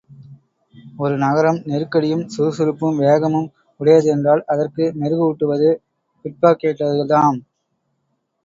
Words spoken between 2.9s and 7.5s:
வேகமும் உடையது என்றால் அதற்கு மெருகு ஊட்டுவது பிக்பாக்கட்டுகள்தாம்.